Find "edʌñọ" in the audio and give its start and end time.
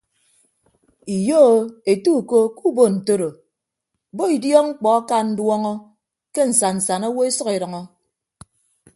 7.55-7.81